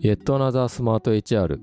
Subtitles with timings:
[0.00, 1.58] Yet Another Smart HR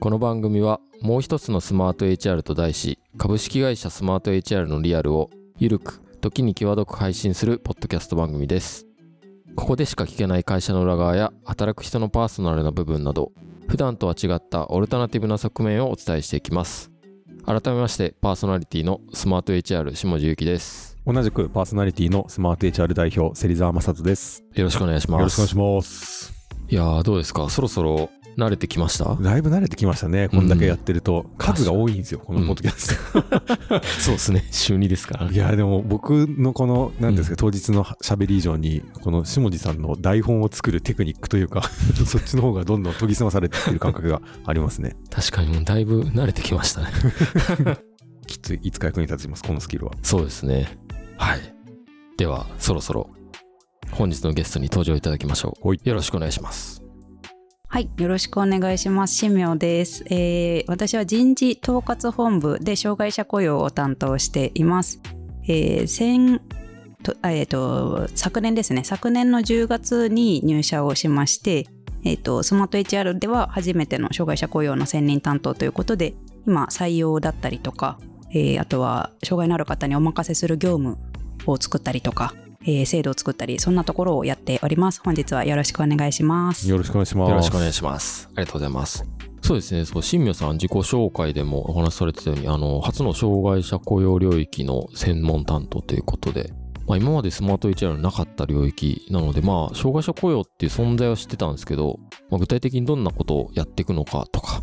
[0.00, 8.84] この番組はもう一つのスマート HR と題し株式会社スマート HR のリアルをゆるく時に際どく配信するポッドキャスト番組です。
[9.54, 13.30] ここでしか聞けない会社の裏側や働く人のパーソナルな部分など
[13.68, 16.90] 普段とは違ったオルタナティブな側面をお伝えしていきます。
[17.46, 20.98] 改めましてパーソナリティのスマート HR 下地ゆきです。
[21.06, 24.42] 同じくパーソナリティのスマート HR 代表芹沢正人です。
[24.54, 25.20] よろしくお願いします。
[25.20, 26.37] よろしくお願いします
[26.70, 27.48] いやーどうですか？
[27.48, 29.14] そろそろ慣れてきました？
[29.16, 30.28] だいぶ慣れてきましたね。
[30.28, 34.44] こんだけやってると、数が多いんですよこのポッドキャスト、 そうですね。
[34.50, 35.30] 週2ですから。
[35.30, 41.62] いやでも僕のこの何ですか、当日の喋り以上にこの下地さんの台本を作るテクニックというか
[42.06, 44.94] そっちの方がどんどん研ぎ澄まされている感覚がありますね。
[45.10, 46.88] 確かにもうだいぶ慣れてきましたね。
[48.26, 49.92] きっといつか役に立ちますこのスキルは。
[50.02, 50.78] そうですね。
[51.16, 51.40] はい。
[52.18, 53.08] ではそろそろ
[53.98, 56.84] 本日のゲストに登場いただきましょうよろしくお願いします
[57.70, 59.14] はい、よろしくお願いします。
[59.14, 60.64] しみょです、えー。
[60.68, 65.02] 私は人事統括本部で障害者雇用を担当しています。
[65.46, 66.40] えー、先
[67.02, 71.66] とえーと、昨年ですね、昨年の10月に入社をしまして、
[72.04, 76.14] えーと、スマート HR では初めての障害者雇用の専任担当ということで、
[76.46, 77.98] 今、採用だったりとか、
[78.30, 80.96] えー、あとは障害のある方にお任せする業務
[81.44, 82.34] を作ったりとか、
[82.68, 85.00] えー、制度を作ったりそんなところをやっております。
[85.02, 86.68] 本日はよろしくお願いします。
[86.68, 87.30] よろしくお願いします。
[87.30, 88.28] よろしくお願いします。
[88.34, 89.04] ありがとうございます。
[89.40, 96.52] そうですね、そう、新明さん自己紹介でもお話しされてたように、あの、初の障害者雇用領域の専門担当ということで、
[96.86, 101.98] まあ、今までスマート HR になかった領域なので、まあ、障害者雇用っていう存在は知ってたんですけど、
[102.30, 104.60] まあ、具体的にどんなことをやっていくのかとか、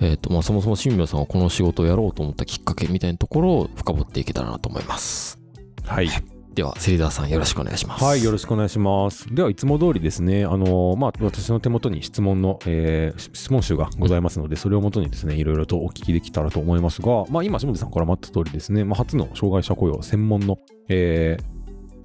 [0.00, 5.38] えっ、ー、と、まあ、そもそも新明さんがこの仕事をやろうと思ったきっかけみたいなところを深掘っていけたらなと思います。
[5.84, 6.08] はい。
[6.56, 8.02] では、芹沢さんよろしくお願いします。
[8.04, 9.32] はい、よろしくお願いします。
[9.32, 20.56] では、いつも通りですね、あのまあ、私の手元に質問の、えー、質問集がございますので、それをもとにですね、いろいろとお聞きできたらと思いますが、まあ、今、下地さんからもあった通りですね、まあ、初の障害者雇用専門の、
[20.88, 21.36] え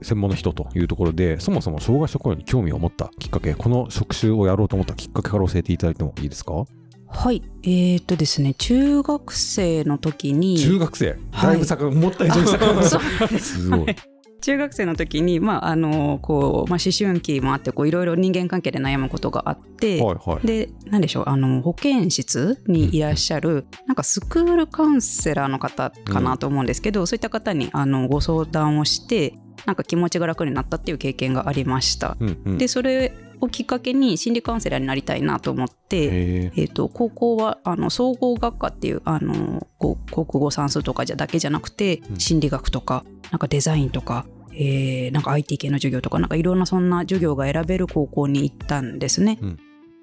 [0.01, 6.65] ー、専門の人というところで、そもそも障害者雇用に興味を持ったきっかけ、この職種をやろうと思ったきっかけから教えていただいてもいいですか？
[7.07, 10.57] はい、えー、っとですね、中学生の時に。
[10.59, 11.17] 中学生？
[11.41, 12.83] だいぶ坂、はい、思った以上に坂が
[13.39, 13.95] すごい。
[14.41, 29.35] 中学生の時に、まああのこうまあ、思春期もあってこういろいろ人間関係で悩むことがあって、はいはい、で何でしょうあの保健室にいらっしゃる、うん、なんかスクールカウンセラーの方かなと思うんですけど、うん、そういった方にあのご相談をして
[29.65, 32.17] なんか気持ちが楽になったっていう経験がありました。
[32.19, 49.39] うんうん、でそれをきっかけに心理カウンセラーになりたいなと思って、えーと、高校はあの総合学科っていうあの国語算数とかじゃだけじゃなくて、心理学とかなんかデザインとかえー、なんか IT 系の授業とかなんかいろんなそんな授業が選べる高校に行ったんですね。
[49.41, 49.59] うん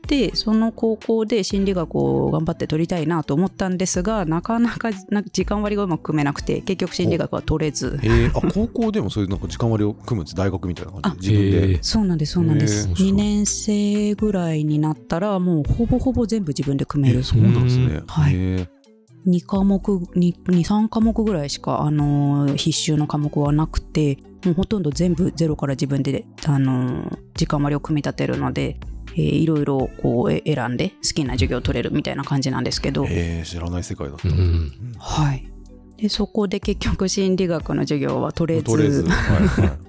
[0.08, 11.30] でその高校で心理学を頑張って取りたいなと思ったんですがなかなか時間割がうまく組めなくて結局心理学は取れず、えー、あ高校でもそういうなんか時間割を組むんです大学みたいな感じ？
[11.30, 18.00] 自分で、そうなんですそうなんです、えー、2年生ぐらいになったらもうほぼほぼ全部自分で組める、そうなんですね。
[18.06, 18.68] はい、えー。
[19.26, 28.78] 2科目23科目ぐらいしか、あのー、必修の科目はなくてもうほとんど全部ゼロから自分で、あのー、時間割を組み立てるので、
[29.18, 35.50] えー、いろいろこう選んで好きな授業を取れるみたいな感じなんですけど、えー、知らない世界だった、うん、はい。
[35.96, 38.66] でそこで結局心理学の授業は取れず。
[38.66, 39.87] 取れず、はいはい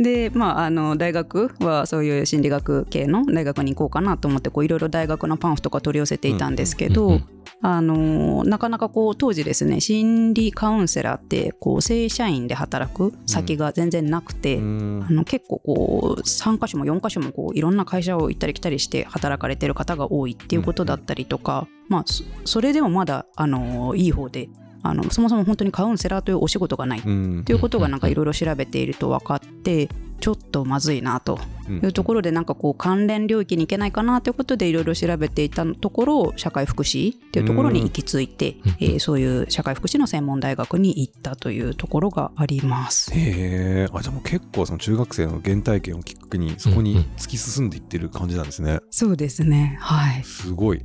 [0.00, 7.20] でまあ、あの大学はそういう心理学系の大学に行こうかなと思っていろいろ大学のパンフとか取り寄せていたんですけど、
[7.60, 22.04] あのなかなかこう当時ですね心理カウンセラーってこう正社員で働く先が全然なくて、うん、あの結構こう3か所も4か所もこういろんな会社を行ったり来たりして働かれてる方が多いっていうことだったりとか、うん、まあ
[22.46, 24.48] それでもまだあのいい方で
[24.82, 27.02] あのそもそも本当にカウンセラーというお仕事がない。
[27.02, 29.88] ということがなんかいろいろ調べていると分かって
[30.20, 43.12] ちょっとまずいなというところでなんかこう関連領域に行けないかなということでいろいろ調べていたところ社会福祉っていうところに行き着いて、えー、そういう社会福祉の専門大学に行ったというところがあります。
[43.14, 48.80] へえあじゃあもう結構その中学生の原体験をきっかけにそこに突き進んでいってる感じなんですね。
[48.90, 49.78] そうですね。
[49.80, 50.22] はい。
[50.24, 50.82] すごい、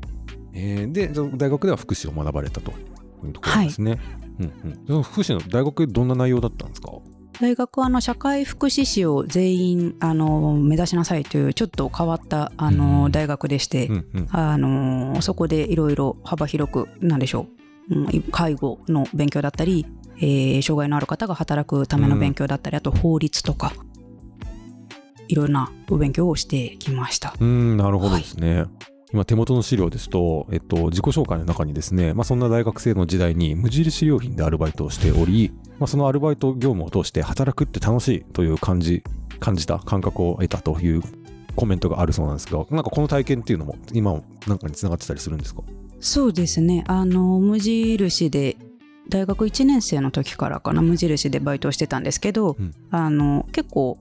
[0.53, 2.71] えー、で大学では福祉を学ばれたと
[3.25, 3.91] いうところですね。
[3.91, 3.99] はい。
[4.37, 6.91] うんうん、福祉の大学どんな内容だったんですか？
[7.39, 17.47] 大学はあの社会福祉士を全員あの目指しなさいというちょっと変わったあの大学でして、うんうん、あのそこでいろいろ幅広くなんでしょ
[17.89, 19.85] う、うん、介護の勉強だったり、
[20.17, 23.73] えー、障害のある方が働くための勉強だったり、うん、あと法律とか
[25.27, 27.35] いろんなお勉強をしてきました。
[27.39, 28.61] うんなるほどですね。
[28.61, 39.03] はい今手元の資料ですと、えっと、自己紹介の中にですね、まあ、そんな大学生の時代に無印良品でアルバイトをしており、まあ、そのアルバイト業務を通して働くって楽しいという感じ
[39.39, 41.01] 感じた感覚を得たという
[41.55, 45.61] コメントがあるそうなんですがなんかこの体験っていうのも今なんかにつながってたりするんですか？
[45.99, 46.83] そうですね。
[46.87, 48.57] あの無印で
[49.09, 53.97] 大学1年生の時からかな無印でバイトをしてたんですけど、うん、あの結構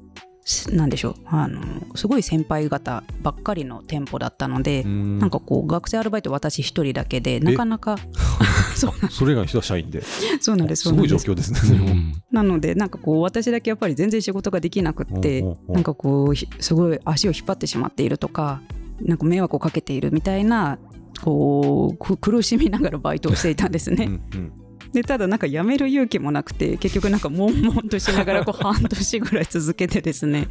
[0.72, 1.14] なんでしょう。
[1.26, 1.62] あの
[1.96, 5.18] すごい先輩方ばっかりの店舗だったのでん。
[5.18, 7.96] なんかこう学生アルバイト私一人だけでなかなか
[8.76, 10.02] そうそれ以外の人は社員で。
[10.40, 18.60] そうなんですすごい状況ですねなのでなんかこう私だけやっぱり全然仕事ができなくってなんかこうすごい足を引っ張ってしまっているとか
[19.00, 20.78] なんか迷惑をかけているみたいな
[21.22, 24.04] こう苦しみながらバイトをしていたんですね。
[24.04, 24.63] うんうん
[24.94, 30.48] でただなんか辞める勇気もなくて結局なんか悶々としながらこう 半年ぐらい続けてですね。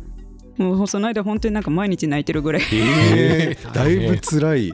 [0.58, 2.62] もうその間本当になんか毎日泣いてるぐらい。
[2.72, 4.74] えー、 だいぶ辛い。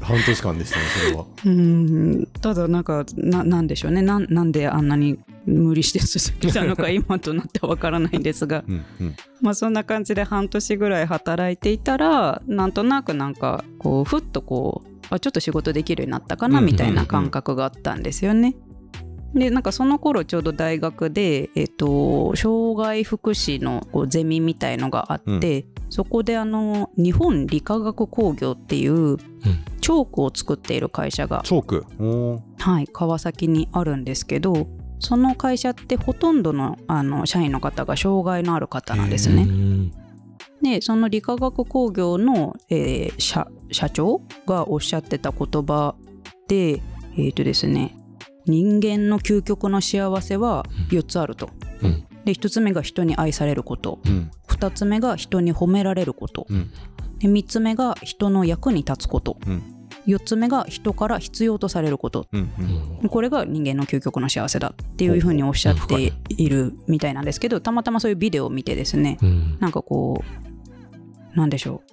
[0.00, 1.24] 半年間でしたねそれは。
[1.44, 2.28] うん。
[2.40, 4.02] ただなんかななんでしょうね。
[4.02, 8.62] ななんであんなに無理して続けたのか 今となってはわからないんですが。
[8.68, 8.84] うん、
[9.40, 18.54] まあそんな感じで半年ぐらい働いていたらなんとなくなんかこうふっとこうあちょっと仕事できるようになったかなみたいな感覚があったんですよね。
[19.34, 32.40] でなんかその頃ちょうど大学で、えーと、障害福祉のこうゼミみたいのがあって、うん、そこであの日本理化学工業っていう、チョークを作っている会社がチョーク？
[32.58, 34.66] はい川崎にあるんですけど
[34.98, 39.46] その会社ってほとんどのあの社員の方が障害のある方なんですね。
[40.62, 45.94] でその理化学工業の、えー、社社長がおっしゃってた言葉
[46.48, 47.94] でえっ、ー、とですね
[48.48, 51.50] 人間の究極の幸せは4つあると。
[51.82, 56.70] うん、で1つ目が人に愛されること、うん、2つ目が人に褒められること、うん、
[57.20, 59.62] で3つ目が人の役に立つこと、うん、
[60.08, 62.50] 4つ目が人から必要とされること、うん。
[63.02, 70.24] うん、これが人間の究極の幸せだっていうふうにおっしゃっているみたいなんですけどたまたまそういうビデオを見てですね、うん、なんかこ
[71.34, 71.92] うなんでしょう。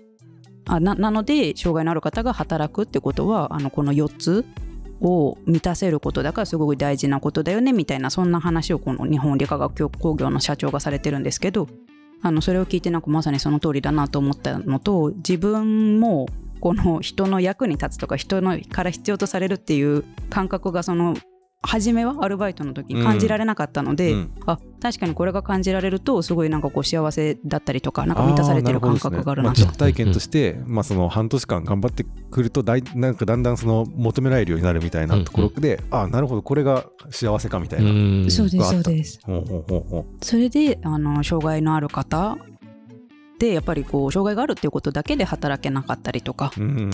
[0.68, 4.46] あななので障害のある方が働くってことはあのこの4つ
[5.02, 11.68] を満たせることだからすごく大事なことだよねみたいなそんな話をこの日本理化学工業の社長がされてるんですけど
[12.22, 16.28] あのそれを聞いてなんかまさにその通りだなと思ったのと自分も
[16.60, 21.16] この人の役に立つとか人のから必要とされるっていう感覚がその
[21.62, 38.30] 初めはアルバイトの時に感じられなかったので、うん、あ確かにこれが感じられるとすごいなんかこう幸せだったりとかなんか満たされてる感覚があるなと、ねまあ、実体験として、まあ、その半年間頑張ってくるとだいなんかだんだんその求められるようになるみたいなところで、うんうん、あなるほどこれが幸せかみたいな。
[38.30, 39.20] そうですそうです。
[40.22, 42.38] それであの障害のある方
[43.40, 46.52] でやっぱりこう障害があるっていうことだけで働けなかったりとか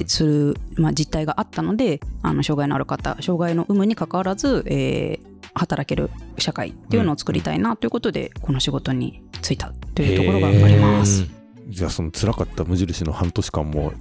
[0.07, 11.25] する、まあ、実態があったのであの障害のある方障害の有無にかかわらず、えー、働ける社会っていうのを作りたいなということで、この仕事に就いたというところがあります。
[11.67, 13.93] じゃあその辛かった無印の半年間も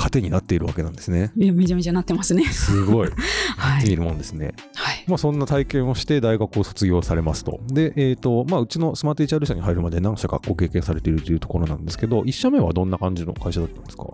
[0.00, 1.32] 糧になっているわけなんですね。
[1.36, 2.44] いやめちゃめちゃなってますね。
[2.44, 3.10] すごい。
[3.56, 3.90] はい。
[3.92, 4.54] いるもんですね。
[4.74, 5.04] はい。
[5.06, 7.60] まあそんな体験をして大学を卒業されますと。
[7.68, 14.04] で、えっ、ー、と、まあうちのスマート HR 社に入るまで何社かご経験されているというところなんですけど、1社目はどんな感じの会社だったんですか？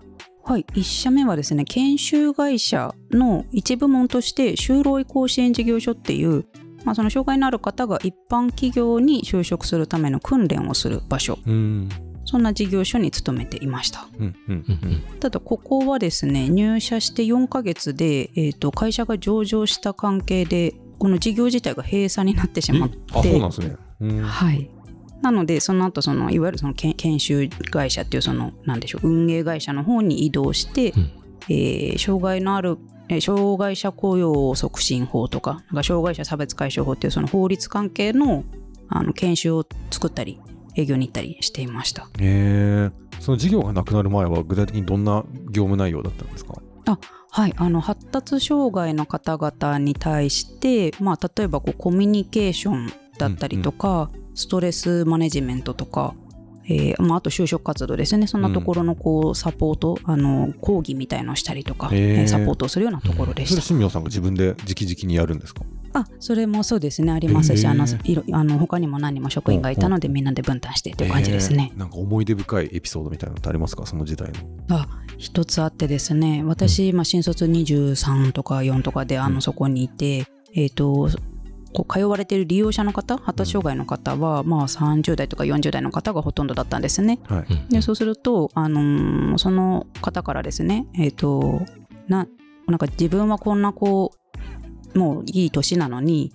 [0.46, 6.46] はい、1社目はですね研修会社の一部門として就労移行支援事業所っていう、
[6.84, 11.36] まあ、その障害のある方が一般企業に就職するための訓練をする場所
[12.26, 14.06] そんな事業所に勤めていました。
[14.18, 14.72] うんうんう
[15.14, 23.76] ん、ただここはですね入社して4ヶ月で、えーと、会社が上場した関係でこの事業自体が閉鎖になってしまって、あそうなんですね。
[24.22, 24.70] はい。
[25.22, 31.10] なのでその後そのいわゆるその研修会社っていうそのなんでしょう運営会社の方に移動して、うん、
[31.48, 32.78] えー、障害のある
[33.20, 38.44] 障害者雇用促進法とかなんか障害者差別解消法っていうその法律関係の
[38.88, 40.40] あの研修を作ったり
[40.76, 42.08] 営業に行ったりしていました。
[42.20, 46.54] へその事業がなくなる前は具体的にどんな業務内容だったんですか？
[46.86, 46.98] あ
[47.30, 56.14] はい、あの発達障害の方々に対して、まあ、例えばこうコミュニケーションだったりとか、うんうん、ストレスマネジメントとか、
[56.64, 58.26] えーまあ、あと就職活動ですね。
[58.26, 63.56] そんなところのこうサポート、うん、あの講義みたいのをしたりとか、えー、サポートをするようなところでした。
[63.56, 65.62] うん、それ新明さんが自分で直々にやるんですか？
[65.92, 67.12] あそれもそうですね。
[67.12, 73.86] ありますし、あのいろあの他にも何人も職員がいたので、みんなで分担してという感じですね、なんか思い出深いエピソードみたいなのってありますか？
[73.86, 74.30] その時代
[74.68, 74.76] の。
[74.76, 74.88] あ
[75.18, 76.42] 一つあってですね。
[76.44, 81.08] 私、まあ、新卒23とか4とかであの、そこにいてえっ、ー、と
[81.72, 87.18] こう通われている利用者の方発達障害の方は、まあ、30代とか40代の方がほとんどだったんですね。
[87.24, 87.52] はい。
[87.52, 87.68] うん。
[87.68, 91.60] でそうすると、あのーその方からですね、えっと
[92.08, 92.26] な
[92.66, 94.18] なんか自分はこんなこう
[94.96, 96.32] もういい年なのに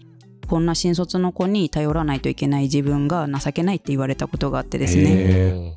[0.48, 5.04] こんな新卒の子に頼らないといけない自分が情けないって言われたことがあってですね。
[5.08, 5.74] へ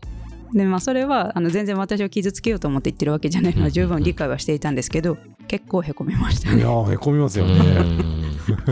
[0.52, 5.16] でまあ、それはあの全然私を傷つけようと思って言ってるわけじゃないのは十分理解はしていたんですけど
[5.48, 6.58] 結構へこみましたね。
[6.58, 7.54] いやーへこみますようね。
[7.54, 8.24] ん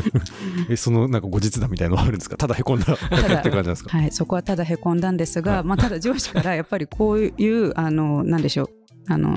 [0.71, 2.37] え、そのなんか後日談みたいなのはあるんですか？
[2.37, 3.99] ただへこんだって感じですか？
[3.99, 8.69] はい、そこはただへこんだんですが、はいまあ、ただ上司からやっぱりこういうあのなんでしょう
[9.09, 9.37] あの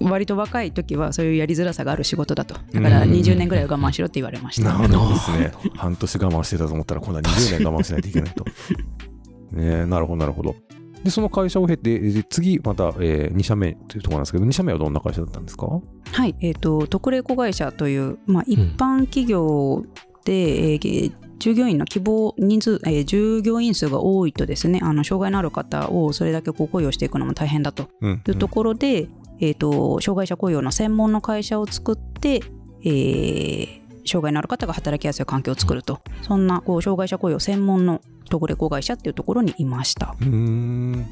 [0.00, 4.76] 割と若い時はそういうやりづらさがある仕事だとだからうん20年ぐらいは我慢しろって言われました。
[4.76, 5.52] なるほどですね。
[5.76, 8.44] 半年我慢してたと思ったら、今度は20年我慢しないといけないと。
[9.52, 10.56] ねえなるほど、なるほど。
[11.04, 15.66] で、その会社を経て、えー次、また、え2社目というところなんですけど、2社目はどんな会社だったんですか？
[16.12, 19.84] はい、えー、と特例子会社という、まあ、一般企業
[20.24, 28.22] で、えー従業員の希望人数、えー従業員数が多いとですねあの障害のある方をそれだけこう雇用していくのも大変だとうん。
[28.26, 29.08] いうところで、
[29.40, 32.40] えー、と障害者雇用の専門の会社を作って、
[32.84, 40.14] えー障害のある方が働きやすい環境を作るとそんなこう障害者雇用専門の特例子会社っていうところにいました。
[40.20, 41.06] うーん。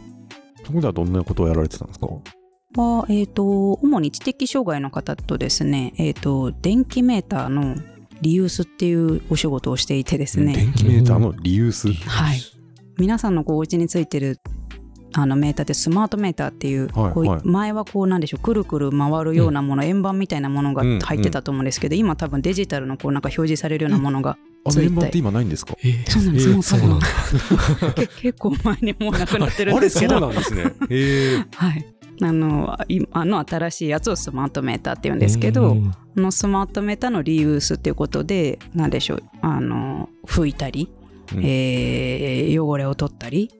[0.62, 2.06] そこではどんなことをやられてたんですか？
[2.76, 7.76] は、えー、と主に知的障害の方とですね、えー、と電気メーターの
[8.22, 11.92] リユースっていうお仕事をしていてですね、電気メーターのリユース。
[11.92, 12.40] はい、
[12.98, 14.38] 皆さんのこうお家についてる
[15.14, 17.40] あのメーターってスマートメーターっていう,、こうはいはい。
[17.44, 18.40] 前はこうなんでしょう。
[18.40, 25.76] くるくる回るようなもの、円盤みたいなものがうん入ってたと思うんですけど、今多分デジタルのこうなんか表示されるようなものがあのつい円盤ってて今ないんですか？
[25.82, 27.00] えーそうなんです、えーもう多そうなん分
[28.22, 30.62] 結構前にもうなくなってるんあれそうですけどなんですね。
[30.88, 31.44] へえ。
[31.56, 31.84] はい、
[32.20, 40.90] あのいあの新しいやつをスマートメーターって言うんですけど、うんこのスマートメーターのリユースっていうことで何でしょうあの拭いたり、
[41.34, 43.50] うんえー汚れを取ったり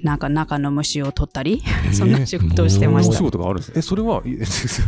[0.00, 1.60] なんか中の虫を取ったり
[1.92, 3.22] そんな仕事をしてましたお仕。
[3.24, 3.74] 事があるんですね。
[3.78, 4.38] え、それは、い なん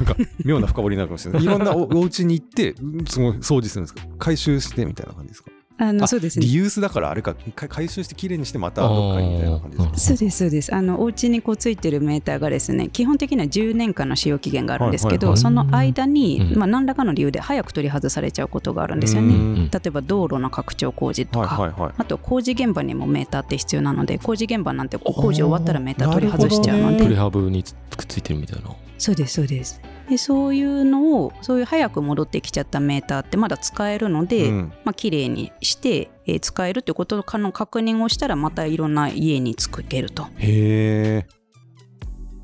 [0.05, 0.15] か
[0.45, 1.43] 妙な深掘りになるかもしれない。
[1.43, 4.03] いろんなおお家に行って、うんその掃除するんですか？
[4.21, 5.51] 回収してみたいな感じですか？
[5.83, 6.45] あのあそうですね。
[6.45, 9.91] リユースだからあれか、か回収してきれいにしてまたどっかにみたいな感じですか？
[9.91, 10.75] あーそうですそうです。
[10.75, 15.65] あのお家にこうついてるメーターがですね基本的には10年間の使用期限があるんですけど、はいはいはい。
[15.65, 16.59] その間に、うん。
[16.59, 19.35] まあ、何らかの理由で早く取り外されちゃうことがあるんですよね。
[19.35, 19.71] うん。
[19.71, 21.93] 例えば道路の拡張工事とか、はいはいはい。
[21.97, 26.99] あと工事現場にもメーターって必要なので工事現場なんてこう工事終わったらメーター取り外しちゃうのなるほど。
[26.99, 28.71] ねでプレハブにつくっついてるみたいな。
[28.99, 29.81] そうですそうです
[30.11, 41.27] でそういうのをそういう早く戻ってきちゃったメーターってまだ使えるので、うんまあ綺麗にして、えー使えるってことの確認をしたらまたいろんな家に作けるとへえ。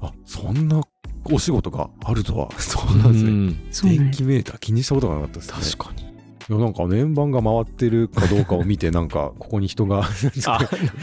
[0.00, 0.80] あ、そんな
[1.24, 2.48] お仕事があるとは。
[2.58, 3.92] そうなんですね。
[3.92, 5.86] うん電気メーター気にしたことがなかったですね。
[5.86, 6.05] 確かに
[6.48, 10.04] いやなんか円盤が回ってるかどうかを見て、なんか ここに人が
[10.46, 10.60] あ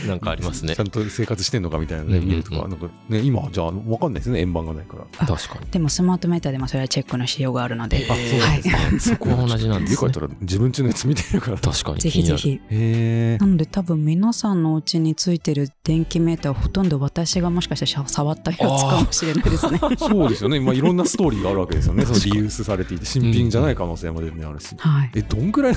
[0.07, 5.03] なんかありますねちゃんと生活してんのかみたいなね、見るとか、なんかね、今じゃあわかんないですね、円盤がないから。
[5.17, 11.57] あ確かにでもスマートメーターでもそれはチェックのしようがあるので、あそうなんですねはい、そこは同じなんですね家帰ったら自分家のやつ見てるから。
[11.57, 13.37] 確かにぜひぜひへえ。
[13.39, 19.79] なので多分皆さんのお家についてる電気メーターはほとんど私がもしかして触ったやつかもしれないですね。
[19.97, 20.59] そうですよね。
[20.59, 22.05] まあいろんなストーリーがあるわけですよね。
[22.07, 24.75] そのリユースされていて、新品じゃない可能性までね、あるし。
[24.77, 25.75] はい、え、どんぐらい、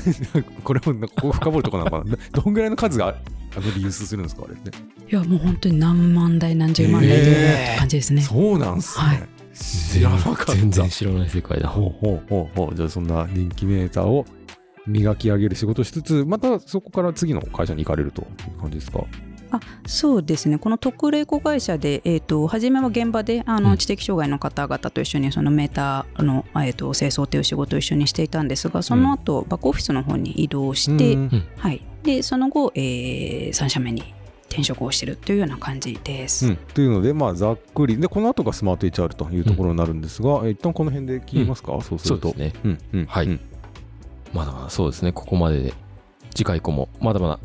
[0.64, 2.16] これもなんかここ深掘るとこなのかな？
[2.42, 3.14] どんぐらいの数があ
[3.56, 4.70] あのリユースするんですか、あれって？
[4.70, 4.72] い
[5.14, 8.22] やもう本当に何万台何十万台という感じですね。
[8.22, 9.04] そうなんすね。
[9.06, 9.22] はい
[9.58, 10.54] 知らなかった。
[10.54, 12.74] 全然知らない世界だほうほうほうほう。
[12.74, 14.26] じゃあそんな電気メーターを
[14.86, 19.00] 磨き上げる仕事をしつつ、またそこから次の会社に行かれるという感じですか？
[19.86, 20.58] そうですね。
[20.58, 23.76] この特例子会社で、えー、と初めは現場であの、うん。
[23.76, 31.48] 知的障害の方々と一緒にそのメーターの、えー、と清掃という仕事を一緒にしていたんですがその後、バックオフィスの方に移動して、うん。
[31.56, 34.02] はい、でその後、え3社目に
[34.48, 36.46] 転職をしているというような感じです。
[36.46, 37.98] うん、というので、まあ、ざっくり。
[37.98, 42.30] でこの後がスマート HR というところになるんですが、え一旦この辺で切りますか、そうすると。
[42.30, 42.60] そうですね。
[42.64, 43.26] うんうんはい。
[43.26, 43.40] うん。
[44.32, 45.12] まだまだそうですね。
[45.12, 45.74] ここまでで。
[46.36, 47.40] 次回以降もまだまだ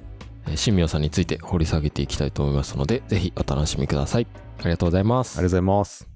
[0.55, 4.27] 神明さんについて掘り下げていきたいと思いますのでぜひお楽しみください。
[4.59, 5.37] ありがとうございます。
[5.37, 6.10] ありがとうございます。